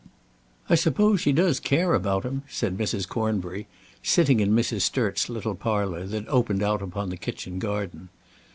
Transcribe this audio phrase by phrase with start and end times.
[0.67, 3.07] "I suppose she does care about him," said Mrs.
[3.07, 3.67] Cornbury,
[4.01, 4.81] sitting in Mrs.
[4.81, 8.09] Sturt's little parlour that opened out upon the kitchen garden.